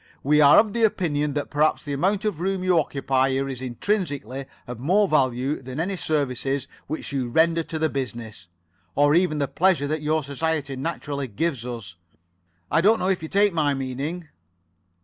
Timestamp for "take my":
13.29-13.75